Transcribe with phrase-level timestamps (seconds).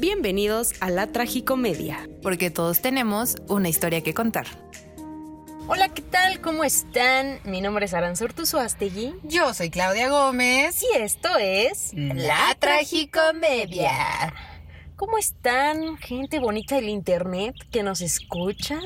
[0.00, 2.08] Bienvenidos a la Tragicomedia.
[2.22, 4.46] Porque todos tenemos una historia que contar.
[5.68, 6.40] Hola, ¿qué tal?
[6.40, 7.38] ¿Cómo están?
[7.44, 9.14] Mi nombre es Aranzurtu Suastegui.
[9.24, 10.82] Yo soy Claudia Gómez.
[10.82, 14.32] Y esto es La Tragicomedia.
[14.96, 18.80] ¿Cómo están, gente bonita del internet que nos escucha?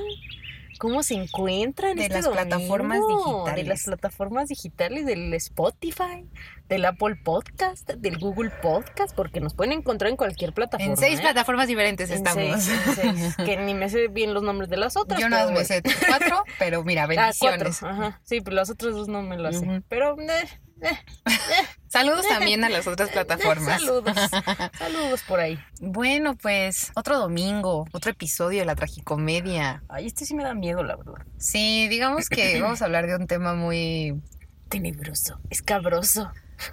[0.78, 1.96] ¿Cómo se encuentran?
[1.96, 2.42] De este las domingo?
[2.44, 3.56] plataformas digitales.
[3.56, 6.26] De las plataformas digitales, del Spotify,
[6.68, 10.92] del Apple Podcast, del Google Podcast, porque nos pueden encontrar en cualquier plataforma.
[10.92, 11.22] En seis ¿eh?
[11.22, 12.62] plataformas diferentes En estamos.
[12.62, 15.20] seis, en seis, que ni me sé bien los nombres de las otras.
[15.20, 17.64] Yo más me sé cuatro, pero mira, Ah, cuatro.
[17.64, 17.82] bendiciones.
[17.82, 18.20] Ajá.
[18.24, 19.82] Sí, pero las otras dos no me las sé.
[19.88, 20.48] Pero eh,
[21.88, 23.80] Saludos también a las otras plataformas.
[23.80, 24.16] saludos.
[24.78, 25.58] Saludos por ahí.
[25.80, 29.82] Bueno, pues otro domingo, otro episodio de la tragicomedia.
[29.88, 31.24] Ay, este sí me da miedo, la verdad.
[31.38, 34.20] Sí, digamos que vamos a hablar de un tema muy...
[34.68, 36.32] Tenebroso, escabroso.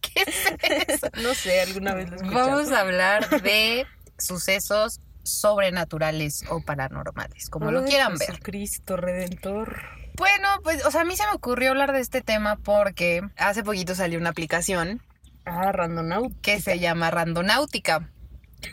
[0.00, 1.08] ¿Qué es eso?
[1.22, 2.48] No sé, alguna vez lo he escuchado.
[2.48, 8.28] Vamos a hablar de sucesos sobrenaturales o paranormales, como lo quieran ver.
[8.28, 10.03] Jesucristo Redentor.
[10.16, 13.64] Bueno, pues, o sea, a mí se me ocurrió hablar de este tema porque hace
[13.64, 15.02] poquito salió una aplicación
[15.44, 16.32] Ah, Randonaut.
[16.40, 18.10] que se llama Randonáutica.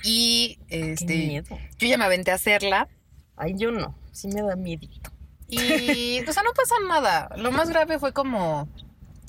[0.03, 1.57] Y Qué este, miedo.
[1.77, 2.87] yo ya me aventé a hacerla.
[3.35, 3.95] Ay, yo no.
[4.11, 5.11] Sí me da miedito.
[5.49, 7.29] Y, o sea, no pasa nada.
[7.35, 8.69] Lo más grave fue como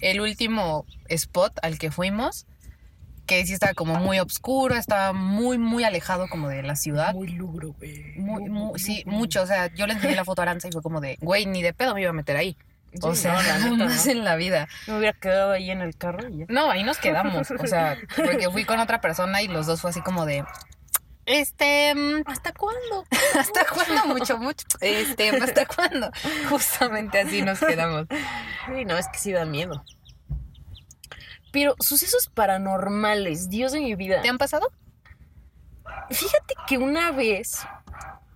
[0.00, 2.46] el último spot al que fuimos,
[3.40, 7.14] que sí estaba como muy oscuro, estaba muy, muy alejado como de la ciudad.
[7.14, 8.12] Muy lugro, güey.
[8.16, 9.42] Muy, muy- sí, mucho.
[9.42, 11.62] O sea, yo le enseñé la foto a Aranza y fue como de, güey, ni
[11.62, 12.56] de pedo me iba a meter ahí.
[13.00, 14.10] O Sí, sea, no, la neta, ¿no?
[14.10, 14.68] en la vida.
[14.86, 16.44] Me hubiera quedado ahí en el carro y ya.
[16.48, 17.50] No, ahí nos quedamos.
[17.50, 20.44] O sea, porque fui con otra persona y los dos fue así como de.
[21.24, 21.94] Este.
[21.94, 23.04] mm, ¿Hasta cuándo?
[23.38, 24.06] ¿Hasta cuándo?
[24.14, 24.66] Mucho, mucho.
[24.80, 26.10] Este, ¿hasta cuándo?
[26.50, 28.06] Justamente así nos quedamos.
[28.66, 29.84] Sí, no, es que sí da miedo.
[31.52, 34.22] Pero sucesos paranormales, Dios de mi vida.
[34.22, 34.72] ¿Te han pasado?
[36.10, 37.60] Fíjate que una vez,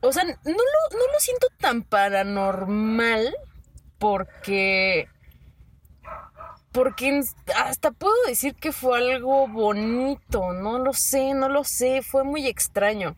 [0.01, 3.35] o sea, no lo, no lo siento tan paranormal
[3.99, 5.09] porque,
[6.73, 7.23] porque
[7.57, 12.47] hasta puedo decir que fue algo bonito, no lo sé, no lo sé, fue muy
[12.47, 13.17] extraño.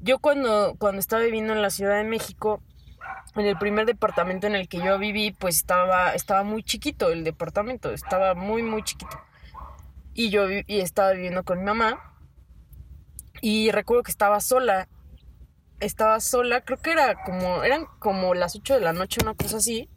[0.00, 2.62] Yo cuando, cuando estaba viviendo en la Ciudad de México,
[3.36, 7.24] en el primer departamento en el que yo viví, pues estaba, estaba muy chiquito el
[7.24, 9.18] departamento, estaba muy, muy chiquito.
[10.14, 12.14] Y yo y estaba viviendo con mi mamá.
[13.40, 14.88] Y recuerdo que estaba sola.
[15.78, 19.56] Estaba sola, creo que era como, eran como las 8 de la noche, una cosa
[19.56, 19.88] así.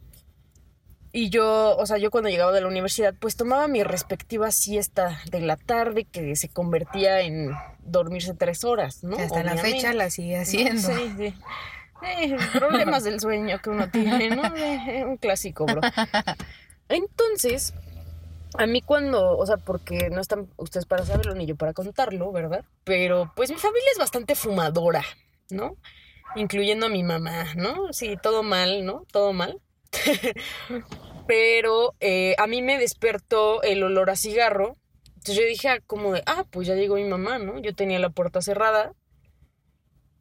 [1.12, 5.20] Y yo, o sea, yo cuando llegaba de la universidad, pues tomaba mi respectiva siesta
[5.30, 7.52] de la tarde, que se convertía en
[7.84, 9.16] dormirse tres horas, ¿no?
[9.16, 9.76] Que hasta la Obviamente.
[9.76, 10.82] fecha la sigue haciendo.
[10.82, 11.34] Sí, sí.
[12.06, 14.42] Eh, problemas del sueño que uno tiene, ¿no?
[14.56, 15.80] Eh, un clásico, bro.
[16.88, 17.74] Entonces,
[18.56, 22.30] a mí cuando, o sea, porque no están ustedes para saberlo ni yo para contarlo,
[22.32, 22.64] ¿verdad?
[22.84, 25.04] Pero pues mi familia es bastante fumadora,
[25.50, 25.76] ¿no?
[26.36, 27.92] Incluyendo a mi mamá, ¿no?
[27.92, 29.04] Sí, todo mal, ¿no?
[29.10, 29.60] Todo mal.
[31.26, 34.76] Pero eh, a mí me despertó el olor a cigarro.
[35.06, 37.58] Entonces yo dije ah, como de, ah, pues ya llegó mi mamá, ¿no?
[37.58, 38.92] Yo tenía la puerta cerrada.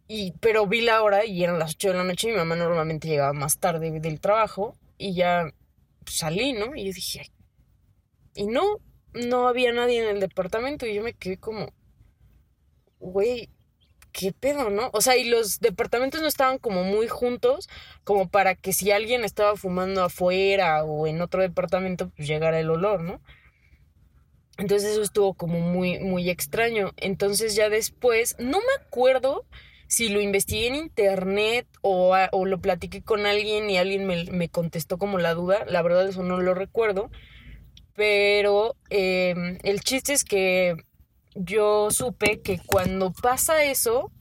[0.07, 2.27] Y, pero vi la hora y eran las 8 de la noche.
[2.27, 4.77] Mi mamá normalmente llegaba más tarde del trabajo.
[4.97, 5.53] Y ya
[6.05, 6.75] salí, ¿no?
[6.75, 7.31] Y yo dije,
[8.35, 8.79] y no,
[9.13, 10.85] no había nadie en el departamento.
[10.85, 11.73] Y yo me quedé como,
[12.99, 13.49] güey,
[14.11, 14.89] ¿qué pedo, no?
[14.93, 17.69] O sea, y los departamentos no estaban como muy juntos,
[18.03, 22.69] como para que si alguien estaba fumando afuera o en otro departamento, pues llegara el
[22.69, 23.21] olor, ¿no?
[24.57, 26.91] Entonces eso estuvo como muy, muy extraño.
[26.97, 29.45] Entonces ya después, no me acuerdo
[29.93, 34.25] si lo investigué en internet o, a- o lo platiqué con alguien y alguien me,
[34.25, 35.65] me contestó como la duda.
[35.67, 37.09] La verdad eso no lo recuerdo.
[37.95, 40.75] Pero em, el chiste es que
[41.35, 44.11] yo supe que cuando pasa eso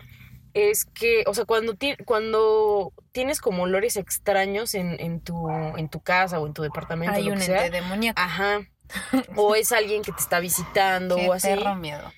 [0.54, 5.88] es que, o sea, cuando, ti- cuando tienes como olores extraños en, en tu, en
[5.88, 8.20] tu casa o en tu departamento, Hay lo un que sea, ente demoníaco.
[8.20, 8.60] Ajá.
[9.36, 11.48] O es alguien que te está visitando Qué o así.
[11.48, 12.12] perro miedo.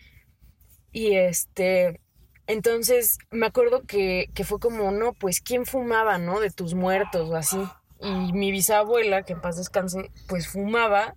[0.90, 2.00] Y este,
[2.46, 6.40] entonces me acuerdo que, que fue como, no, pues, ¿quién fumaba, no?
[6.40, 7.58] De tus muertos o así.
[8.00, 11.16] Y mi bisabuela, que en paz descanse, pues fumaba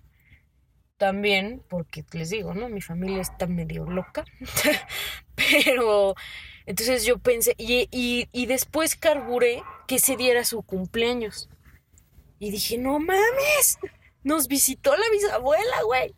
[0.96, 2.68] también, porque les digo, ¿no?
[2.68, 4.24] Mi familia está medio loca.
[5.34, 6.14] Pero,
[6.66, 11.48] entonces yo pensé, y, y, y después carburé que ese día era su cumpleaños.
[12.38, 13.78] Y dije, no mames,
[14.22, 16.14] nos visitó la bisabuela, güey.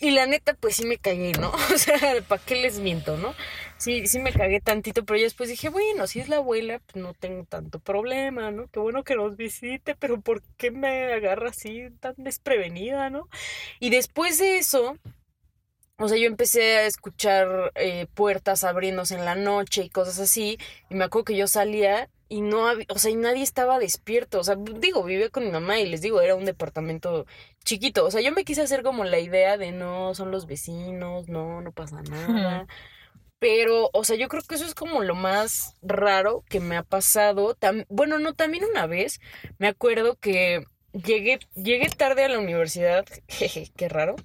[0.00, 1.52] Y la neta, pues sí me cagué, ¿no?
[1.74, 3.34] O sea, ¿para qué les miento, no?
[3.78, 6.96] Sí, sí me cagué tantito, pero ya después dije, bueno, si es la abuela, pues
[7.02, 8.68] no tengo tanto problema, ¿no?
[8.68, 13.28] Qué bueno que nos visite, pero ¿por qué me agarra así tan desprevenida, no?
[13.78, 14.98] Y después de eso,
[15.98, 20.58] o sea, yo empecé a escuchar eh, puertas abriéndose en la noche y cosas así.
[20.90, 24.38] Y me acuerdo que yo salía y no había, o sea, y nadie estaba despierto.
[24.40, 27.26] O sea, digo, vivía con mi mamá y les digo, era un departamento
[27.64, 28.04] chiquito.
[28.06, 31.62] O sea, yo me quise hacer como la idea de no, son los vecinos, no,
[31.62, 32.66] no pasa nada.
[33.38, 36.82] Pero, o sea, yo creo que eso es como lo más raro que me ha
[36.82, 37.56] pasado.
[37.88, 39.20] bueno, no, también una vez
[39.58, 43.06] me acuerdo que llegué, llegué tarde a la universidad.
[43.28, 44.16] Jeje, qué raro.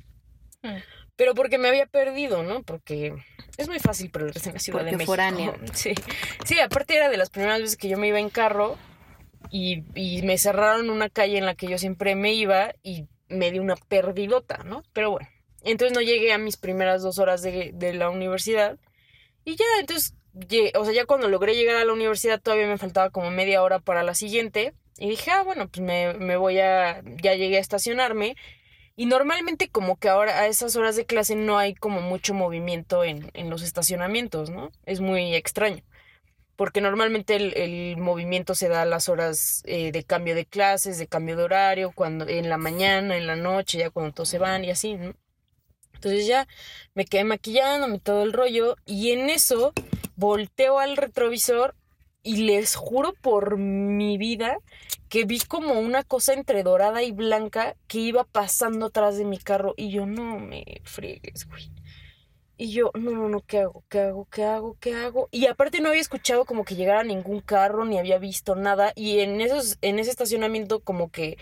[0.64, 0.78] Mm.
[1.16, 2.64] Pero porque me había perdido, ¿no?
[2.64, 3.14] Porque
[3.58, 5.16] es muy fácil perderse en la Ciudad de México.
[5.74, 5.94] Sí.
[6.44, 8.78] sí, aparte era de las primeras veces que yo me iba en carro
[9.52, 13.52] y, y me cerraron una calle en la que yo siempre me iba y me
[13.52, 14.84] di una perdidota, ¿no?
[14.92, 15.28] Pero bueno,
[15.64, 18.80] entonces no llegué a mis primeras dos horas de, de la universidad
[19.46, 20.16] y ya, entonces,
[20.76, 23.80] o sea, ya cuando logré llegar a la universidad todavía me faltaba como media hora
[23.80, 27.62] para la siguiente y dije, ah, bueno, pues me, me voy a, ya llegué a
[27.62, 28.36] estacionarme
[28.96, 33.04] y normalmente como que ahora a esas horas de clase no hay como mucho movimiento
[33.04, 34.72] en, en los estacionamientos, ¿no?
[34.86, 35.84] Es muy extraño.
[36.56, 41.08] Porque normalmente el, movimiento se da a las horas eh, de cambio de clases, de
[41.08, 44.64] cambio de horario, cuando en la mañana, en la noche, ya cuando todos se van
[44.64, 45.16] y así, ¿no?
[46.04, 46.50] Entonces ya
[46.96, 49.72] me quedé maquillándome todo el rollo y en eso
[50.18, 51.76] volteo al retrovisor
[52.22, 54.58] y les juro por mi vida
[55.08, 59.38] que vi como una cosa entre dorada y blanca que iba pasando atrás de mi
[59.38, 61.72] carro y yo no me friegues, güey.
[62.58, 63.86] Y yo, no, no, no, ¿qué hago?
[63.88, 64.28] ¿Qué hago?
[64.30, 64.78] ¿Qué hago?
[64.82, 65.30] ¿Qué hago?
[65.32, 68.92] Y aparte no había escuchado como que llegara ningún carro, ni había visto nada.
[68.96, 71.38] Y en esos, en ese estacionamiento como que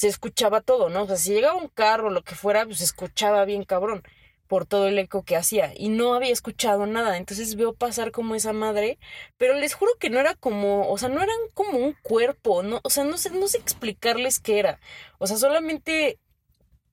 [0.00, 1.02] se escuchaba todo, ¿no?
[1.02, 4.02] O sea, si llegaba un carro, lo que fuera, pues se escuchaba bien cabrón
[4.46, 7.18] por todo el eco que hacía y no había escuchado nada.
[7.18, 8.98] Entonces veo pasar como esa madre,
[9.36, 12.80] pero les juro que no era como, o sea, no eran como un cuerpo, no,
[12.82, 14.80] o sea, no sé, no sé explicarles qué era.
[15.18, 16.18] O sea, solamente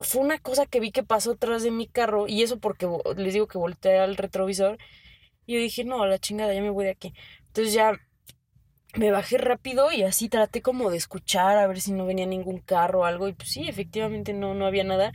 [0.01, 3.33] fue una cosa que vi que pasó atrás de mi carro y eso porque les
[3.33, 4.77] digo que volteé al retrovisor
[5.45, 7.13] y yo dije, no, la chingada, ya me voy de aquí.
[7.47, 7.93] Entonces ya
[8.95, 12.59] me bajé rápido y así traté como de escuchar a ver si no venía ningún
[12.59, 15.11] carro o algo y pues sí, efectivamente no, no había nada.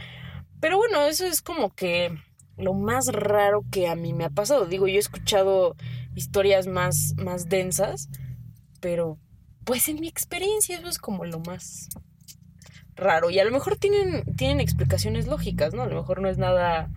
[0.61, 2.17] Pero bueno, eso es como que
[2.57, 4.67] lo más raro que a mí me ha pasado.
[4.67, 5.75] Digo, yo he escuchado
[6.15, 8.09] historias más, más densas,
[8.81, 9.19] pero
[9.65, 11.89] pues en mi experiencia eso es como lo más
[12.95, 13.31] raro.
[13.31, 15.83] Y a lo mejor tienen, tienen explicaciones lógicas, ¿no?
[15.83, 16.91] A lo mejor no es nada,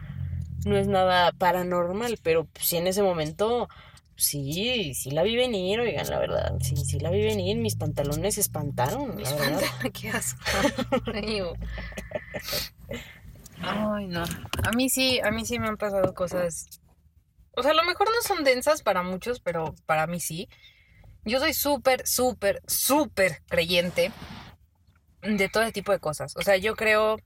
[0.65, 3.69] no es nada paranormal, pero si en ese momento,
[4.15, 8.35] sí, sí la vi venir, oigan, la verdad, sí, sí la vi venir, mis pantalones
[8.35, 9.61] se espantaron, la verdad.
[9.93, 10.41] Qué asco.
[13.61, 14.23] Ay, no.
[14.63, 16.81] A mí sí, a mí sí me han pasado cosas.
[17.51, 20.49] O sea, a lo mejor no son densas para muchos, pero para mí sí.
[21.23, 24.11] Yo soy súper, súper, súper creyente
[25.21, 26.35] de todo tipo de cosas.
[26.37, 27.17] O sea, yo creo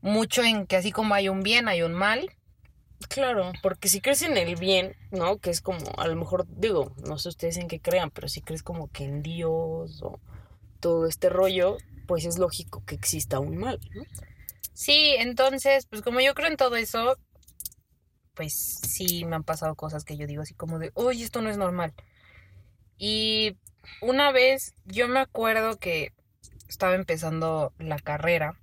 [0.00, 2.30] mucho en que así como hay un bien, hay un mal.
[3.08, 5.38] Claro, porque si crees en el bien, ¿no?
[5.38, 8.40] Que es como, a lo mejor, digo, no sé ustedes en qué crean, pero si
[8.40, 10.20] crees como que en Dios o
[10.80, 14.02] todo este rollo, pues es lógico que exista un mal, ¿no?
[14.72, 17.16] Sí, entonces, pues como yo creo en todo eso,
[18.34, 21.50] pues sí me han pasado cosas que yo digo así como de, uy, esto no
[21.50, 21.94] es normal.
[22.98, 23.56] Y
[24.00, 26.12] una vez yo me acuerdo que
[26.68, 28.58] estaba empezando la carrera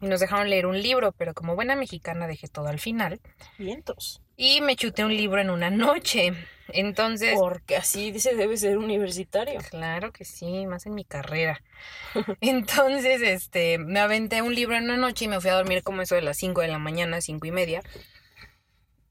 [0.00, 3.20] y nos dejaron leer un libro, pero como buena mexicana dejé todo al final.
[3.58, 4.22] Vientos.
[4.36, 6.32] Y me chuté un libro en una noche.
[6.68, 7.34] Entonces.
[7.38, 9.60] Porque así dice debe ser universitario.
[9.70, 11.62] Claro que sí, más en mi carrera.
[12.40, 16.02] Entonces, este, me aventé un libro en una noche y me fui a dormir como
[16.02, 17.82] eso de las 5 de la mañana, cinco y media.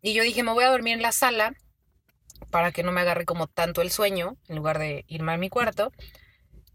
[0.01, 1.55] Y yo dije, me voy a dormir en la sala
[2.51, 5.49] para que no me agarre como tanto el sueño, en lugar de irme a mi
[5.49, 5.91] cuarto.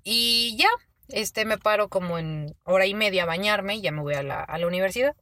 [0.03, 0.69] Y ya,
[1.13, 4.23] este, me paro como en hora y media a bañarme y ya me voy a
[4.23, 5.17] la, a la universidad.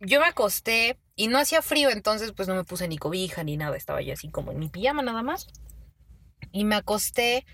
[0.00, 3.56] Yo me acosté y no hacía frío, entonces pues no me puse ni cobija ni
[3.56, 5.48] nada, estaba ya así como en mi pijama nada más.
[6.52, 7.44] Y me acosté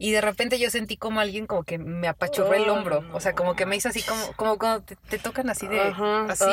[0.00, 3.34] y de repente yo sentí como alguien como que me apachurró el hombro, o sea,
[3.34, 6.44] como que me hizo así como, como cuando te, tocan así de, así,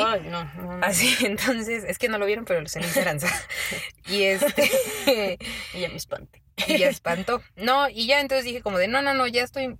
[0.82, 3.28] así, entonces, es que no lo vieron, pero se le esperanza.
[4.08, 5.38] y este,
[5.74, 6.45] y ya me espanté.
[6.68, 7.42] Y ya espantó.
[7.56, 9.76] No, y ya entonces dije como de, no, no, no, ya estoy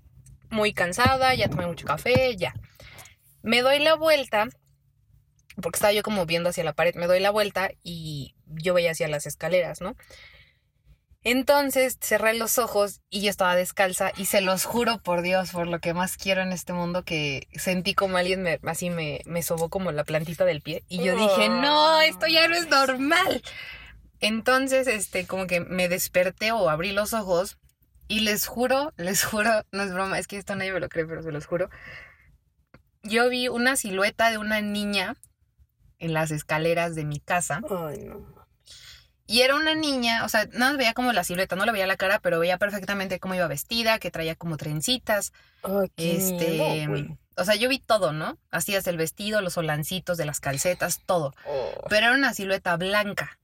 [0.50, 2.54] muy cansada, ya tomé mucho café, ya.
[3.42, 4.48] Me doy la vuelta
[5.60, 8.90] porque estaba yo como viendo hacia la pared, me doy la vuelta y yo veía
[8.90, 9.96] hacia las escaleras, ¿no?
[11.22, 15.66] Entonces cerré los ojos y yo estaba descalza y se los juro por Dios, por
[15.66, 19.42] lo que más quiero en este mundo, que sentí como alguien me, así me, me
[19.42, 23.42] sobó como la plantita del pie y yo dije, no, esto ya no es normal.
[24.20, 27.58] Entonces, este, como que me desperté o abrí los ojos
[28.08, 31.06] y les juro, les juro, no es broma, es que esto nadie me lo cree,
[31.06, 31.68] pero se los juro.
[33.02, 35.16] Yo vi una silueta de una niña
[35.98, 37.60] en las escaleras de mi casa.
[37.70, 38.36] Ay, no.
[39.28, 41.88] Y era una niña, o sea, nada más veía como la silueta, no le veía
[41.88, 45.32] la cara, pero veía perfectamente cómo iba vestida, que traía como trencitas.
[45.64, 48.38] Ay, qué Este, miedo, o sea, yo vi todo, ¿no?
[48.50, 51.34] Así el vestido, los solancitos de las calcetas, todo.
[51.46, 51.84] Oh.
[51.88, 53.38] Pero era una silueta blanca.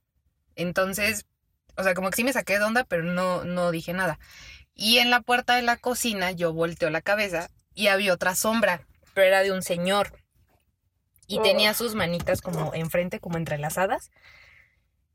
[0.55, 1.25] Entonces,
[1.75, 4.19] o sea, como que sí me saqué de onda, pero no, no dije nada.
[4.75, 8.81] Y en la puerta de la cocina yo volteo la cabeza y había otra sombra,
[9.13, 10.19] pero era de un señor.
[11.27, 11.41] Y Oh.
[11.41, 14.11] tenía sus manitas como enfrente, como entrelazadas.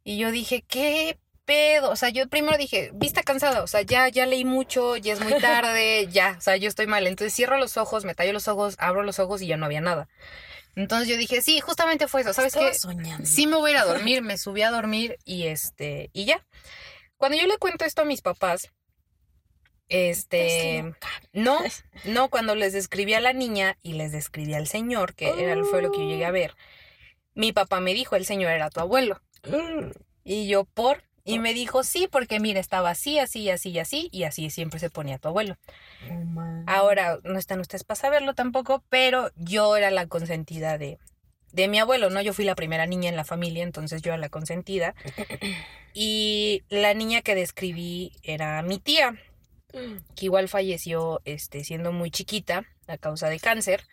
[0.05, 1.91] Y yo dije, ¿qué pedo?
[1.91, 5.21] O sea, yo primero dije, vista cansada, o sea, ya, ya leí mucho, ya es
[5.21, 7.07] muy tarde, ya, o sea, yo estoy mal.
[7.07, 9.81] Entonces cierro los ojos, me tallo los ojos, abro los ojos y ya no había
[9.81, 10.09] nada.
[10.77, 12.79] Entonces yo dije, sí, justamente fue eso, ¿sabes Estaba qué?
[12.79, 13.27] soñando.
[13.27, 16.47] Sí me voy a ir a dormir, me subí a dormir y este, y ya.
[17.17, 18.71] Cuando yo le cuento esto a mis papás,
[19.89, 20.95] este,
[21.33, 21.59] no,
[22.05, 25.83] no, cuando les describí a la niña y les describí al señor, que era, fue
[25.83, 26.55] lo que yo llegué a ver,
[27.35, 29.21] mi papá me dijo, el señor era tu abuelo.
[29.45, 29.91] Mm.
[30.25, 31.08] Y yo, ¿por?
[31.29, 34.81] Y me dijo, sí, porque mira, estaba así, así, así y así, y así siempre
[34.81, 35.59] se ponía tu abuelo.
[36.67, 40.99] Ahora, no están ustedes para saberlo tampoco, pero yo era la consentida de,
[41.53, 42.23] de mi abuelo, ¿no?
[42.23, 44.95] Yo fui la primera niña en la familia, entonces yo era la consentida.
[45.93, 49.21] Y la niña que describí era mi tía,
[50.15, 53.85] que igual falleció este, siendo muy chiquita a causa de cáncer.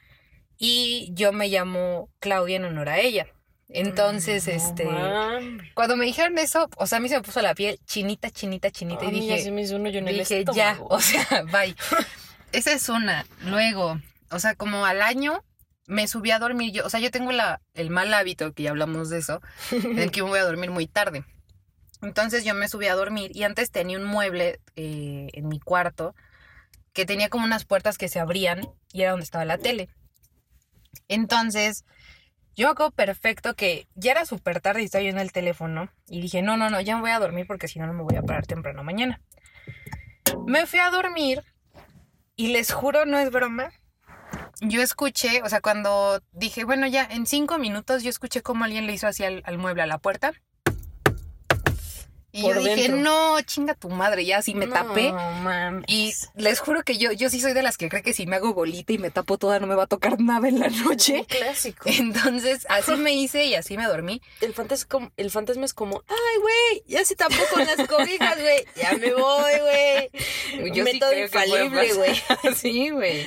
[0.57, 3.27] Y yo me llamo Claudia en honor a ella.
[3.67, 4.87] Entonces, No este,
[5.73, 8.69] cuando me dijeron eso, o sea, a mí se me puso la piel chinita, chinita,
[8.69, 9.07] chinita.
[9.07, 11.25] A y ya dije, se me hizo un hoyo en el dije, ya, o sea,
[11.51, 11.75] bye.
[12.51, 13.25] Esa es una.
[13.41, 13.99] Luego,
[14.31, 15.43] o sea, como al año
[15.87, 18.69] me subí a dormir yo, o sea, yo tengo la, el mal hábito, que ya
[18.69, 19.41] hablamos de eso,
[19.71, 21.23] en que me voy a dormir muy tarde.
[22.01, 26.13] Entonces yo me subí a dormir y antes tenía un mueble eh, en mi cuarto
[26.93, 29.89] que tenía como unas puertas que se abrían y era donde estaba la tele.
[31.07, 31.83] Entonces,
[32.55, 36.21] yo acuerdo perfecto que ya era súper tarde y estaba yo en el teléfono y
[36.21, 38.15] dije, no, no, no, ya me voy a dormir porque si no, no me voy
[38.15, 39.21] a parar temprano mañana.
[40.47, 41.43] Me fui a dormir
[42.35, 43.71] y les juro, no es broma.
[44.61, 48.87] Yo escuché, o sea, cuando dije, bueno, ya en cinco minutos, yo escuché cómo alguien
[48.87, 50.33] le hizo así al mueble, a la puerta.
[52.37, 52.97] Y Por yo dije, dentro.
[52.97, 55.13] no, chinga tu madre, ya así me tapé.
[55.13, 55.85] No mames.
[55.87, 58.35] Y les juro que yo, yo sí soy de las que cree que si me
[58.35, 60.83] hago bolita y me tapo toda no me va a tocar nada en la Un
[60.83, 61.25] noche.
[61.29, 61.83] clásico.
[61.89, 64.21] Entonces, así me hice y así me dormí.
[64.41, 67.87] El fantasma, es como, el fantasma es como, ay, güey, ya se tapó con las
[67.87, 68.65] cobijas, güey.
[68.75, 70.71] Ya me voy, güey.
[70.73, 72.21] Yo sí Método puede infalible, güey.
[72.55, 73.25] Sí, güey.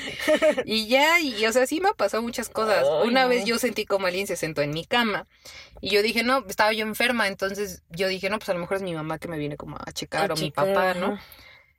[0.67, 2.85] Y ya, y o sea, sí me pasó muchas cosas.
[2.85, 3.29] Ay, Una no.
[3.31, 5.27] vez yo sentí como alguien se sentó en mi cama.
[5.81, 7.29] Y yo dije, no, estaba yo enferma.
[7.29, 9.77] Entonces yo dije, no, pues a lo mejor es mi mamá que me viene como
[9.79, 11.15] a checar A o mi papá, ¿no?
[11.15, 11.25] ajá.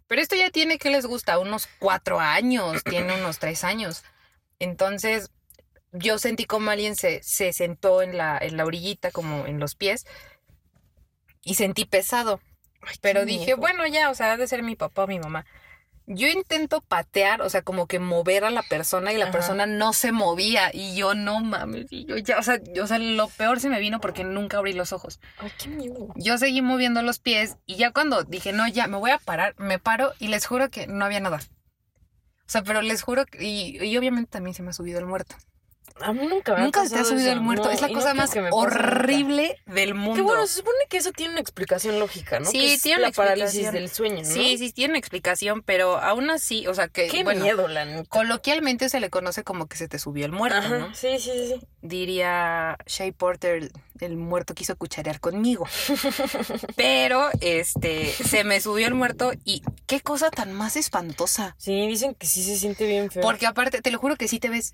[0.08, 1.38] Pero esto ya tiene, ¿qué les gusta?
[1.40, 4.04] Unos cuatro años, tiene unos tres años.
[4.60, 5.32] Entonces,
[5.92, 9.76] yo sentí como alguien se, se sentó en la, en la orillita, como en los
[9.76, 10.06] pies,
[11.44, 12.42] y sentí pesado.
[12.82, 13.58] Ay, Pero dije, miedo.
[13.58, 15.46] bueno, ya, o sea, ha de ser mi papá o mi mamá.
[16.12, 19.32] Yo intento patear, o sea, como que mover a la persona y la Ajá.
[19.32, 20.72] persona no se movía.
[20.74, 23.80] Y yo, no mames, yo ya, o sea, yo- o sea, lo peor se me
[23.80, 25.20] vino porque nunca abrí los ojos.
[25.38, 26.08] Ay, qué miedo.
[26.16, 29.54] Yo seguí moviendo los pies y ya cuando dije, no, ya, me voy a parar,
[29.60, 31.38] me paro y les juro que no había nada.
[31.38, 35.06] O sea, pero les juro que, y, y obviamente también se me ha subido el
[35.06, 35.36] muerto.
[36.02, 37.32] A mí nunca me Nunca se te ha subido eso.
[37.34, 37.66] el muerto.
[37.66, 40.16] No, es la cosa más que me horrible del mundo.
[40.16, 42.46] Que bueno, se supone que eso tiene una explicación lógica, ¿no?
[42.50, 44.26] Sí, Que es tiene la una parálisis del sueño, ¿no?
[44.26, 47.86] Sí, sí, tiene una explicación, pero aún así, o sea, que, Qué bueno, miedo, la
[47.86, 48.10] neta.
[48.10, 50.96] coloquialmente se le conoce como que se te subió el muerto, Ajá, ¿no?
[50.96, 51.62] sí, sí, sí.
[51.82, 55.66] Diría Shea Porter, el muerto quiso cucharear conmigo.
[56.76, 61.56] Pero, este, se me subió el muerto y qué cosa tan más espantosa.
[61.58, 63.22] Sí, dicen que sí se siente bien feo.
[63.22, 64.74] Porque aparte, te lo juro que sí te ves.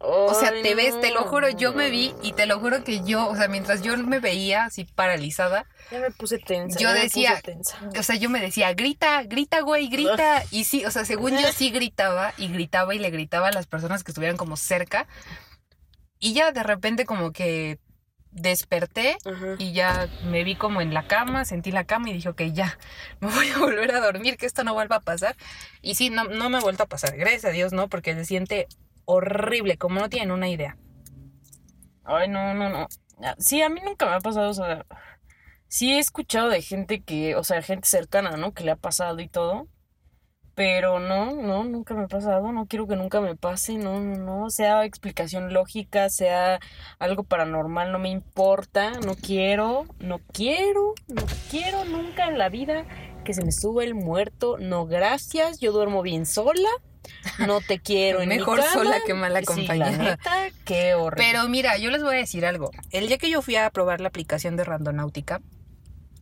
[0.00, 3.02] O sea, te ves, te lo juro, yo me vi y te lo juro que
[3.02, 6.78] yo, o sea, mientras yo me veía así paralizada, Ya me puse tensa.
[6.78, 7.78] Yo me decía, puse tensa.
[7.98, 10.44] o sea, yo me decía, grita, grita, güey, grita.
[10.52, 13.66] Y sí, o sea, según yo sí gritaba y gritaba y le gritaba a las
[13.66, 15.08] personas que estuvieran como cerca.
[16.20, 17.78] Y ya de repente como que
[18.30, 19.16] desperté
[19.58, 22.78] y ya me vi como en la cama, sentí la cama y dije, ok, ya,
[23.20, 25.36] me voy a volver a dormir, que esto no vuelva a pasar.
[25.82, 27.88] Y sí, no, no me ha vuelto a pasar, gracias a Dios, ¿no?
[27.88, 28.68] Porque se siente
[29.08, 30.76] horrible, como no tienen una idea.
[32.04, 32.86] Ay, no, no, no.
[33.22, 34.84] Ah, Sí, a mí nunca me ha pasado, o sea,
[35.66, 38.52] sí he escuchado de gente que, o sea, gente cercana, ¿no?
[38.52, 39.66] Que le ha pasado y todo.
[40.54, 44.16] Pero no, no, nunca me ha pasado, no quiero que nunca me pase, no, no,
[44.16, 46.58] no, sea explicación lógica, sea
[46.98, 52.84] algo paranormal, no me importa, no quiero, no quiero, no quiero nunca en la vida
[53.24, 56.68] que se me sube el muerto, no, gracias, yo duermo bien sola,
[57.46, 58.74] no te quiero en Mejor mi cama.
[58.74, 59.96] sola que mal Sí, la acompañada.
[59.98, 60.32] neta,
[60.64, 61.24] qué horrible.
[61.30, 62.70] Pero mira, yo les voy a decir algo.
[62.90, 65.40] El día que yo fui a probar la aplicación de Randonáutica,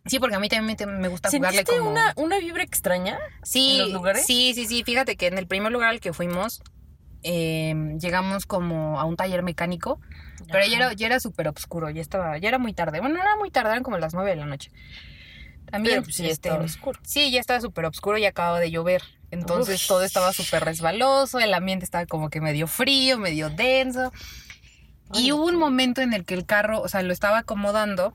[0.06, 1.90] sí, porque a mí también me, gusta jugarle ¿Sentiste como...
[1.90, 3.18] una, una vibra extraña?
[3.42, 4.24] Sí, en los lugares?
[4.26, 4.82] sí, sí, sí.
[4.84, 6.62] Fíjate que en el primer lugar al que fuimos,
[7.22, 10.00] eh, llegamos como a un taller mecánico,
[10.52, 13.00] pero ya era, ya era súper oscuro, ya estaba, ya era muy tarde.
[13.00, 14.70] Bueno, no era muy tarde, eran como las nueve de la noche.
[15.70, 17.00] También, Pero, pues, sí este, estaba oscuro.
[17.02, 19.02] Sí, ya estaba súper oscuro y acababa de llover.
[19.30, 19.88] Entonces Uf.
[19.88, 24.12] todo estaba súper resbaloso, el ambiente estaba como que medio frío, medio denso.
[25.14, 28.14] y hubo un momento en el que el carro, o sea, lo estaba acomodando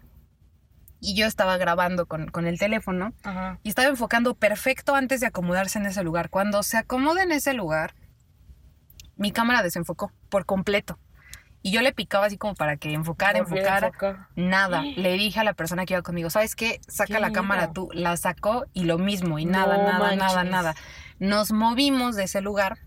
[1.00, 3.60] y yo estaba grabando con, con el teléfono Ajá.
[3.63, 6.30] y estaba enfocando perfecto antes de acomodarse en ese lugar.
[6.30, 7.96] Cuando se acomoda en ese lugar,
[9.15, 11.00] mi cámara desenfocó por completo.
[11.63, 13.88] Y yo le picaba así como para que enfocara, a enfocara.
[13.88, 14.27] enfocar.
[14.36, 14.82] Nada.
[14.96, 16.82] Le dije a la persona que iba conmigo, ¿sabes qué?
[16.88, 17.89] Saca Qué la cámara tú.
[17.94, 19.38] La sacó y lo mismo.
[19.38, 20.75] Y nada, No nada, nada, nada.
[21.20, 22.80] Nos movimos de ese lugar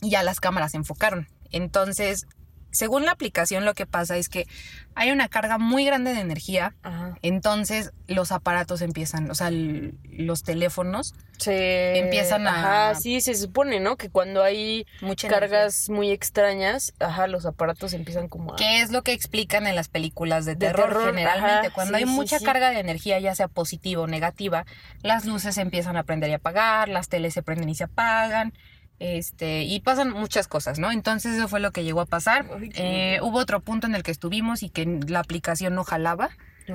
[0.00, 1.28] y ya las cámaras se enfocaron.
[1.50, 2.26] Entonces,
[2.72, 4.46] según la aplicación, lo que pasa es que
[4.94, 6.74] hay una carga muy grande de energía.
[6.82, 7.14] Ajá.
[7.22, 13.34] Entonces, los aparatos empiezan, o sea, el- los teléfonos, Se Empiezan a- Ajá, sí, se
[13.34, 13.96] supone, ¿no?
[13.96, 18.56] Que cuando hay mucha cargas muy extrañas, ajá, los aparatos empiezan como a...
[18.56, 20.88] ¿Qué es lo que explican en las películas de De terror?
[20.88, 22.44] terror, Generalmente, ajá, cuando sí, hay sí, mucha sí.
[22.44, 24.66] carga de energía, ya sea positiva o negativa,
[25.02, 28.52] las luces se empiezan a prender y apagar, las teles se prenden y se apagan,
[29.00, 30.92] este, y pasan muchas cosas, ¿no?
[30.92, 32.46] Entonces eso fue lo que llegó a pasar.
[32.54, 36.30] Ay, Eh, hubo otro punto en el que estuvimos y que la aplicación no jalaba.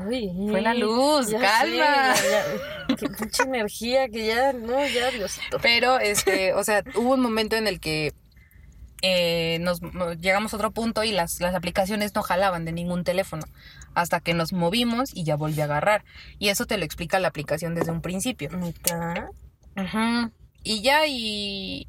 [0.10, 2.16] Ay, Fue la luz, calma.
[2.16, 2.44] sé, ya-
[2.90, 2.96] ya.
[2.98, 5.58] Qué pinche energía que ya, no, ya, Diosito.
[5.62, 8.12] Pero, este, o sea, hubo un momento en el que
[9.02, 13.04] eh, nos, nos llegamos a otro punto y las, las aplicaciones no jalaban de ningún
[13.04, 13.46] teléfono
[13.94, 16.04] hasta que nos movimos y ya volví a agarrar.
[16.40, 18.50] Y eso te lo explica la aplicación desde un principio.
[18.50, 19.30] ¿Neta?
[19.78, 20.32] Ujú.
[20.64, 21.86] Y ya y...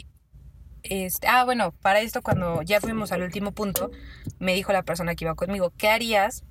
[0.91, 3.91] Este, ah, bueno, para esto cuando ya fuimos al último punto,
[4.39, 6.45] me dijo la persona que iba conmigo, ¿qué harías?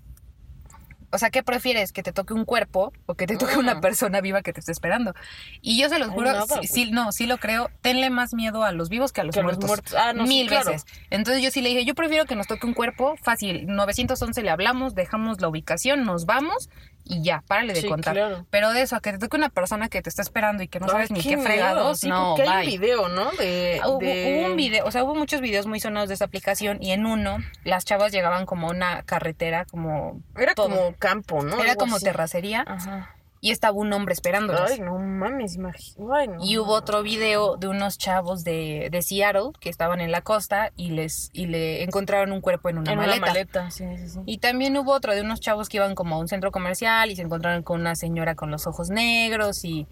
[1.12, 1.94] O sea, ¿qué prefieres?
[1.94, 3.82] ¿Que te toque un cuerpo o que te toque una Mm.
[3.82, 5.14] persona viva que te esté esperando?
[5.62, 6.68] Y yo se los Ay, juro, sí, güey.
[6.68, 9.40] sí, no, sí lo creo, tenle más miedo a los vivos que a los Que
[9.40, 9.68] a los muertos.
[9.70, 9.94] muertos.
[9.94, 10.72] Ah, no, sí, Mil claro.
[10.72, 10.86] veces.
[11.12, 14.50] Entonces yo sí le dije, yo prefiero que nos toque un cuerpo, fácil, 911 le
[14.50, 16.70] hablamos, dejamos la ubicación, nos vamos
[17.08, 18.14] y ya, párale de Sí, contar.
[18.16, 18.46] claro.
[18.50, 20.80] Pero de eso, a que te toque una persona que te está esperando y que
[20.80, 22.76] no sabes ni qué, miedo, fregados, sí, no, porque hay bye.
[22.76, 23.32] un video, ¿no?
[23.34, 26.16] De, Ah, Hubo, de- hubo un video, o sea, hubo muchos videos muy sonados de
[26.16, 30.70] esa aplicación y en uno las chavas llegaban como a una carretera, como Era todo.
[30.70, 31.56] como campo, ¿no?
[31.62, 32.06] era Algo como así.
[32.06, 33.15] terracería Ajá.
[33.46, 34.72] Y estaba un hombre esperándolas.
[34.72, 36.44] Ay, no mames, imagínate.
[36.44, 40.72] Y hubo otro video de unos chavos de, de Seattle que estaban en la costa
[40.76, 43.18] y les y le encontraron un cuerpo en una en maleta.
[43.18, 44.20] una maleta, sí, sí, sí.
[44.26, 47.16] Y también hubo otro de unos chavos que iban como a un centro comercial y
[47.16, 49.88] se encontraron con una señora con los ojos negros y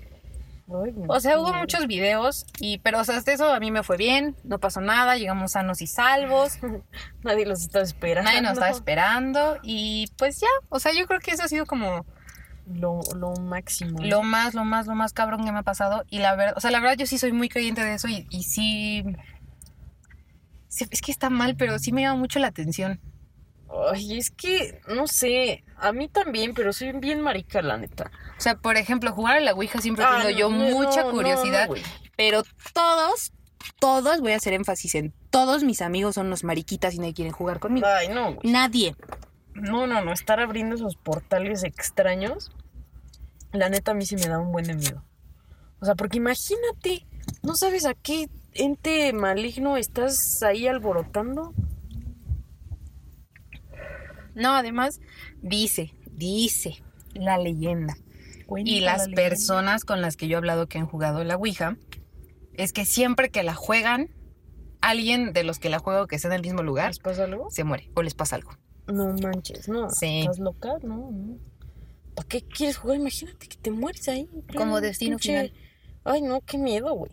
[1.07, 3.97] o sea, hubo muchos videos y pero o sea, hasta eso a mí me fue
[3.97, 6.57] bien, no pasó nada, llegamos sanos y salvos.
[7.23, 8.31] Nadie los estaba esperando.
[8.31, 11.67] Nadie nos estaba esperando y pues ya, o sea, yo creo que eso ha sido
[11.67, 12.03] como
[12.65, 13.99] Lo, lo máximo.
[14.01, 16.61] lo más, lo más, lo más cabrón que me ha pasado y la verdad, o
[16.61, 19.03] sea, la verdad yo sí soy muy creyente de eso y, y sí,
[20.69, 23.01] sí, es que está mal, pero sí me llama mucho la atención.
[23.91, 28.11] Ay, es que, no sé, a mí también, pero soy bien marica, la neta.
[28.37, 31.11] O sea, por ejemplo, jugar a la Ouija siempre Ah, tengo yo no, mucha no,
[31.11, 31.75] curiosidad, no,
[32.15, 33.33] pero todos,
[33.79, 37.33] todos, voy a hacer énfasis en todos mis amigos son los mariquitas y nadie quieren
[37.33, 37.87] jugar conmigo.
[37.87, 38.51] Ay, no, güey.
[38.51, 38.95] Nadie.
[39.55, 42.51] No, no, no, estar abriendo esos portales extraños,
[43.51, 45.03] la neta a mí sí me da un buen de miedo.
[45.79, 47.05] O sea, porque imagínate,
[47.43, 51.53] no sabes a qué ente maligno estás ahí alborotando.
[54.35, 54.99] No, además,
[55.41, 57.95] dice, dice la leyenda.
[58.47, 59.21] Cuenta Y la las leyenda.
[59.21, 61.77] personas con las que yo he hablado que han jugado la Ouija,
[62.53, 64.09] es que siempre que la juegan,
[64.81, 67.25] alguien de los que la juega o que está en el mismo lugar, ¿Les pasa
[67.25, 67.49] algo?
[67.51, 68.51] se muere o les pasa algo.
[68.87, 69.89] No manches, no.
[69.89, 70.21] Sí.
[70.21, 70.73] ¿Estás loca?
[70.83, 71.37] No, no.
[72.15, 72.97] ¿Para qué quieres jugar?
[72.97, 74.29] Imagínate que te mueres ahí.
[74.55, 75.53] Como destino final.
[76.03, 77.11] Ay, no, qué miedo, güey.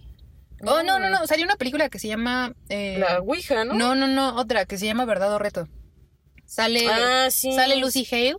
[0.62, 1.26] Oh, no, no, no.
[1.26, 2.54] Salió una película que se llama.
[2.68, 3.74] eh, La Ouija, ¿no?
[3.74, 5.68] no, no, no, otra que se llama Verdad o Reto.
[6.44, 7.52] Sale, Ah, sí.
[7.52, 8.36] sale Lucy Hale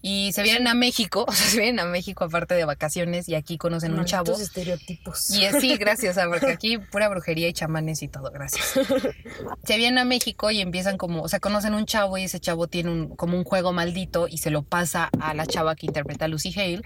[0.00, 3.34] y se vienen a México, o sea, se vienen a México aparte de vacaciones y
[3.34, 4.38] aquí conocen un chavo.
[4.38, 5.30] estereotipos.
[5.30, 8.74] Y es, sí, gracias, porque aquí pura brujería y chamanes y todo, gracias.
[9.64, 12.68] Se vienen a México y empiezan como, o sea, conocen un chavo y ese chavo
[12.68, 16.26] tiene un, como un juego maldito y se lo pasa a la chava que interpreta
[16.26, 16.82] a Lucy Hale.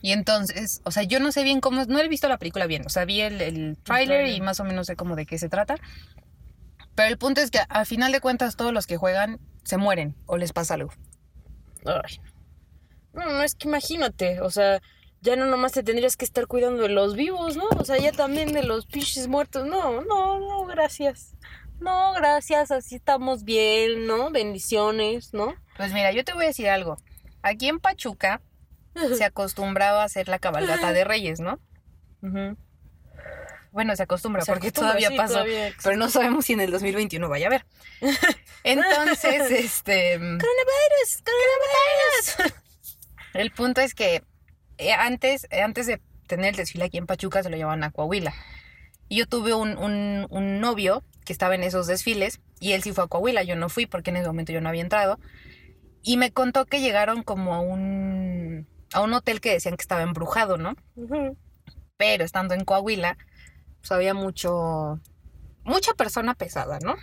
[0.00, 2.84] Y entonces, o sea, yo no sé bien cómo, no he visto la película bien,
[2.84, 5.48] o sea, vi el, el tráiler y más o menos sé como de qué se
[5.48, 5.76] trata.
[6.94, 10.16] Pero el punto es que al final de cuentas todos los que juegan se mueren
[10.26, 10.90] o les pasa algo.
[11.86, 12.20] Ay.
[13.12, 14.80] No, no, es que imagínate, o sea,
[15.20, 17.68] ya no nomás te tendrías que estar cuidando de los vivos, ¿no?
[17.78, 19.66] O sea, ya también de los pinches muertos.
[19.66, 21.36] No, no, no, gracias.
[21.78, 24.30] No, gracias, así estamos bien, ¿no?
[24.30, 25.54] Bendiciones, ¿no?
[25.76, 26.96] Pues mira, yo te voy a decir algo.
[27.42, 28.40] Aquí en Pachuca
[29.16, 31.58] se acostumbraba a hacer la cabalgata de Reyes, ¿no?
[33.72, 36.60] Bueno, se acostumbra Se porque acostumbra, todavía sí, pasó, todavía pero no sabemos si en
[36.60, 37.66] el 2021 vaya a haber.
[38.64, 42.61] Entonces, este, Coronavirus, coronavirus.
[43.34, 44.22] El punto es que
[44.78, 48.34] eh, antes, antes de tener el desfile aquí en Pachuca se lo llevaban a Coahuila.
[49.08, 52.92] Y yo tuve un, un, un novio que estaba en esos desfiles y él sí
[52.92, 55.18] fue a Coahuila, yo no fui porque en ese momento yo no había entrado.
[56.02, 60.02] Y me contó que llegaron como a un, a un hotel que decían que estaba
[60.02, 60.74] embrujado, ¿no?
[61.96, 63.16] Pero estando en Coahuila,
[63.78, 65.00] pues había mucho,
[65.64, 66.96] mucha persona pesada, ¿no?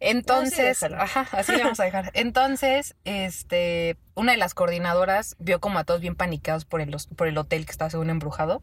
[0.00, 2.10] Entonces, ajá, así le vamos a dejar.
[2.14, 7.28] Entonces, este, una de las coordinadoras vio como a todos bien panicados por el, por
[7.28, 8.62] el hotel que estaba según embrujado.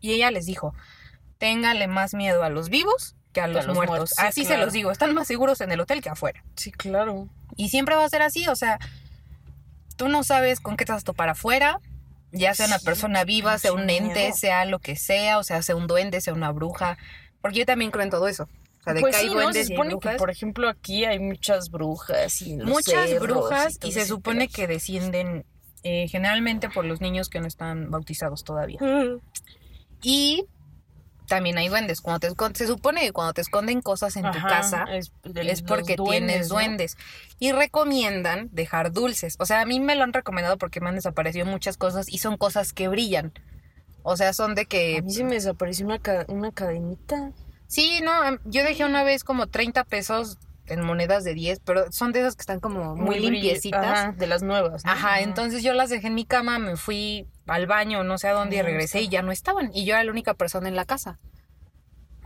[0.00, 0.74] Y ella les dijo,
[1.38, 3.88] ténganle más miedo a los vivos que a los, los muertos.
[3.88, 6.44] muertos, sí, así se los digo, están más seguros en el hotel que afuera.
[6.56, 7.28] Sí, claro.
[7.56, 8.78] Y siempre va a ser así, o sea,
[9.96, 11.80] tú no sabes con qué te vas a topar afuera,
[12.32, 14.36] ya sea una Sí, persona viva, sea un ente, miedo.
[14.36, 16.98] sea lo que sea, o sea, sea un duende, sea una bruja,
[17.40, 18.48] porque yo también creo en todo eso.
[18.84, 19.52] O sea, de Pues que sí, hay ¿no?
[19.52, 23.78] Se hay supone que, por ejemplo, aquí hay muchas brujas y los Muchas cerros brujas
[23.82, 25.46] y se supone que descienden
[25.82, 28.78] eh, generalmente por los niños que no están bautizados todavía.
[30.02, 30.44] Y
[31.26, 32.02] también hay duendes.
[32.02, 35.10] Cuando te escon- se supone que cuando te esconden cosas en tu casa, es,
[35.62, 36.56] porque tienes ¿no?
[36.56, 36.98] duendes.
[37.38, 39.36] Y recomiendan dejar dulces.
[39.38, 42.18] O sea, a mí me lo han recomendado porque me han desaparecido muchas cosas y
[42.18, 43.32] son cosas que brillan.
[44.02, 44.98] O sea, son de que...
[44.98, 47.32] A mí se me desapareció una, una cadenita.
[47.74, 51.90] Sí, no, em, yo dejé una vez como 30 pesos en monedas de 10, pero
[51.90, 53.84] son de esas que están como muy, limpiecitas.
[53.84, 54.84] Ajá, de las nuevas.
[54.84, 54.92] ¿no?
[54.92, 58.32] Ajá, entonces yo las dejé en mi cama, me fui al baño, no sé a
[58.32, 59.72] dónde, y regresé y ya no estaban.
[59.74, 61.18] Y yo era la única persona en la casa.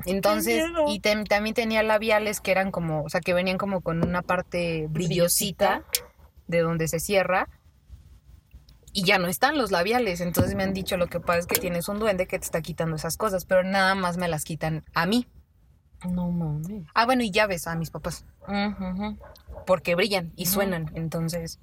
[0.05, 4.21] Entonces, y también tenía labiales que eran como, o sea, que venían como con una
[4.21, 5.83] parte brillosita
[6.47, 7.49] de donde se cierra.
[8.93, 10.21] Y ya no están los labiales.
[10.21, 12.61] Entonces me han dicho lo que pasa es que tienes un duende que te está
[12.61, 15.27] quitando esas cosas, pero nada más me las quitan a mí.
[16.07, 16.87] No mames.
[16.95, 18.25] Ah, bueno, y llaves a mis papás,
[19.67, 20.91] porque brillan y suenan.
[20.95, 21.59] Entonces,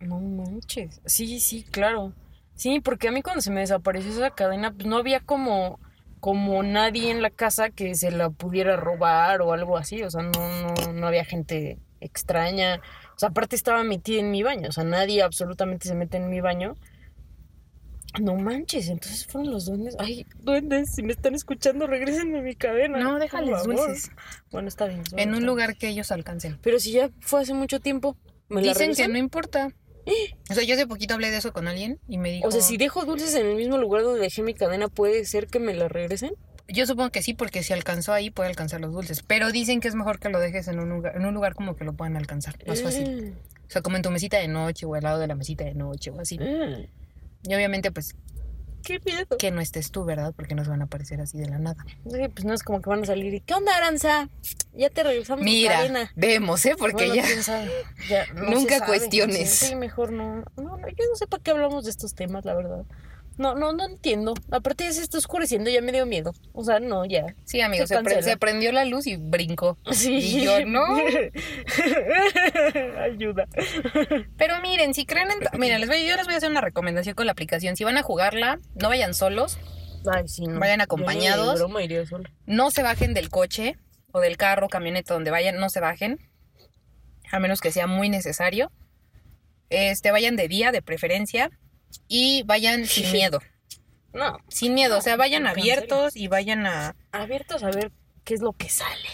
[0.00, 1.00] No manches.
[1.06, 2.12] Sí, sí, claro.
[2.54, 5.80] Sí, porque a mí cuando se me desapareció esa cadena, pues no había como,
[6.20, 10.02] como nadie en la casa que se la pudiera robar o algo así.
[10.02, 12.80] O sea, no, no, no había gente extraña.
[13.16, 14.68] O sea, aparte estaba metida en mi baño.
[14.68, 16.76] O sea, nadie absolutamente se mete en mi baño.
[18.20, 19.96] No manches, entonces fueron los duendes.
[19.98, 22.98] Ay, duendes, si me están escuchando, regresen a mi cadena.
[22.98, 24.10] no, déjales dulces.
[24.50, 25.02] Bueno, está bien.
[25.16, 26.58] En un está lugar que ellos alcancen.
[26.62, 28.16] Pero si ya fue hace mucho tiempo,
[28.48, 29.12] ¿me la Dicen que regresan?
[29.12, 29.72] no importa.
[30.50, 32.46] O sea, yo hace poquito hablé de eso con alguien y me dijo.
[32.46, 35.46] O sea, si dejo dulces en el mismo lugar donde dejé mi cadena, ¿puede ser
[35.46, 36.34] que me la regresen?
[36.68, 39.22] Yo supongo que sí, porque si alcanzó ahí puede alcanzar los dulces.
[39.22, 41.76] Pero dicen que es mejor que lo dejes en un lugar, en un lugar como
[41.76, 42.56] que lo puedan alcanzar.
[42.66, 43.34] Más fácil.
[43.66, 45.74] O sea, como en tu mesita de noche o al lado de la mesita de
[45.74, 46.38] noche o así.
[46.38, 46.86] Mm,
[47.48, 48.14] Y obviamente, pues,
[48.82, 49.36] ¡Qué miedo!
[49.38, 50.34] que no estés tú, ¿verdad?
[50.36, 51.84] Porque no se van a aparecer así de la nada.
[52.10, 54.28] Sí, pues no es como que van a salir y ¿qué onda, Aranza?
[54.74, 56.10] Ya te regresamos Mira, cadena.
[56.16, 56.74] vemos, ¿eh?
[56.78, 57.22] Porque Bueno, ya.
[57.24, 57.70] quién sabe.
[58.08, 59.50] Ya, no Nunca cuestiones.
[59.50, 60.44] Sí, mejor no.
[60.56, 62.84] No, no, yo no sé para qué hablamos de estos temas, la verdad.
[63.36, 64.34] No, no, no entiendo.
[64.52, 66.32] Aparte ya se está oscureciendo, ya me dio miedo.
[66.52, 67.34] O sea, no, ya.
[67.44, 68.32] Sí, amigo, Se se, pre- cancela.
[68.32, 69.76] se prendió la luz y brincó.
[69.92, 70.16] Sí.
[70.18, 70.84] Y yo, no.
[73.00, 73.46] Ayuda.
[74.36, 75.38] Pero miren, si creen en...
[75.60, 77.76] Miren, les voy, yo les voy a hacer una recomendación con la aplicación.
[77.76, 79.58] Si van a jugarla, no vayan solos.
[80.12, 80.60] Ay, sí, no.
[80.60, 81.58] Vayan acompañados.
[81.58, 82.02] broma iría.
[82.46, 83.76] No se bajen del coche
[84.12, 86.18] o del carro, camioneta, donde vayan, no se bajen.
[87.32, 88.70] A menos que sea muy necesario.
[89.70, 91.50] Este, vayan de día, de preferencia.
[92.08, 93.40] Y vayan sin miedo.
[94.12, 96.94] No, Sin miedo, o sea, vayan ¿en abiertos y vayan a...
[97.10, 97.90] abiertos a ver
[98.22, 99.08] qué es lo que sale.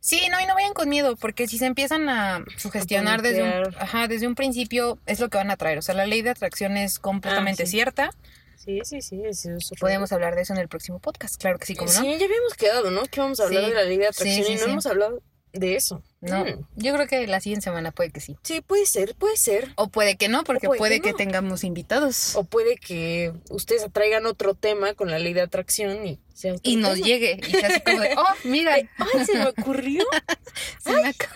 [0.00, 3.74] Sí, no, y no vayan con miedo, porque si se empiezan a sugestionar desde un,
[3.78, 5.76] ajá, desde un principio, es lo que van a traer.
[5.78, 7.72] O sea, la ley de atracción es completamente Ah, sí.
[7.72, 8.10] cierta.
[8.56, 9.20] Sí, sí, sí.
[9.24, 12.00] Eso es Podemos hablar de eso en el próximo podcast, claro que sí, como no.
[12.00, 13.02] Sí, ya habíamos quedado, ¿no?
[13.04, 13.68] Que vamos a hablar Sí.
[13.68, 16.02] de la ley de atracción sí, y no hemos hablado de eso.
[16.20, 16.66] No, Mm.
[16.76, 18.36] yo creo que la siguiente semana puede que sí.
[18.42, 19.72] Sí, puede ser, puede ser.
[19.76, 22.34] O puede que no, porque O puede puede, que tengamos invitados.
[22.36, 26.76] O puede que ustedes traigan otro tema con la ley de atracción y sea y
[26.76, 27.06] nos tema.
[27.06, 27.40] llegue.
[27.46, 30.04] Y sea así como de, oh, mira, Ay, ay, se me ocurrió.
[30.80, 31.34] se me acaba.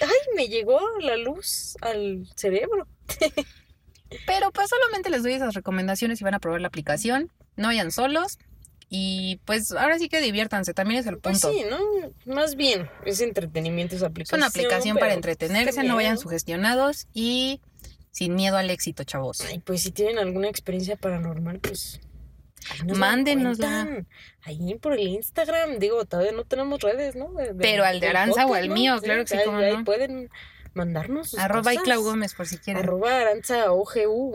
[0.00, 2.86] Ay, me llegó la luz al cerebro.
[4.26, 7.30] Pero pues solamente les doy esas recomendaciones si van a probar la aplicación.
[7.56, 8.38] No vayan solos.
[8.92, 11.56] Y pues ahora sí que diviértanse, también es el Pues punto.
[11.56, 11.78] sí, ¿no?
[12.34, 14.40] Más bien, es entretenimiento Es aplicación.
[14.40, 17.60] una aplicación para entretenerse, no vayan sugestionados y
[18.10, 19.40] Sin miedo al éxito, chavos.
[19.42, 22.00] Ay, pues si tienen alguna experiencia paranormal, pues.
[22.84, 24.04] Mándenosla.
[24.42, 25.78] Ahí por el Instagram.
[25.78, 27.32] Digo, todavía no tenemos redes, ¿no?
[27.32, 28.74] De- de- Pero al de Aranza o al ¿no?
[28.74, 29.84] mío, claro que sí, ahí no.
[29.84, 30.28] pueden
[30.74, 31.84] mandarnos sus Arroba y cosas.
[31.84, 32.82] Clau Gómez, por si quieren.
[32.82, 34.34] Arroba Aranza OGU.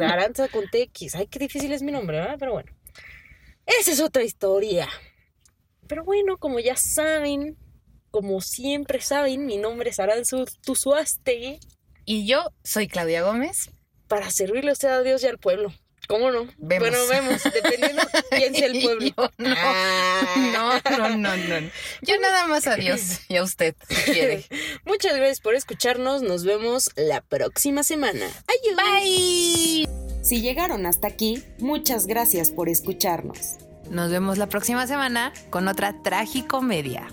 [0.00, 1.14] Aranza con TX.
[1.16, 2.36] Ay, qué difícil es mi nombre, ¿verdad?
[2.38, 2.70] Pero bueno.
[3.66, 4.88] Esa es otra historia.
[5.86, 7.56] Pero bueno, como ya saben,
[8.10, 11.58] como siempre saben, mi nombre es Aranzu Tuzuaste
[12.04, 13.70] Y yo soy Claudia Gómez.
[14.08, 15.72] para servirle a usted a Dios y al pueblo.
[16.08, 16.46] ¿Cómo no?
[16.58, 16.88] Vemos.
[16.88, 19.08] Bueno, vemos, dependiendo quién sea el pueblo.
[19.16, 19.54] Yo no.
[19.56, 20.80] Ah.
[20.86, 21.70] No, no, no, no.
[22.02, 24.44] Yo nada más a Dios y a usted, si quiere.
[24.84, 26.22] Muchas gracias por escucharnos.
[26.22, 28.26] Nos vemos la próxima semana.
[28.46, 28.76] Adiós.
[28.76, 30.05] Bye.
[30.26, 33.58] Si llegaron hasta aquí, muchas gracias por escucharnos.
[33.92, 37.06] Nos vemos la próxima semana con otra tragicomedia.